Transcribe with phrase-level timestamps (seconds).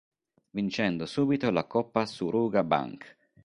[0.49, 3.17] Vincendo subito la Coppa Suruga Bank.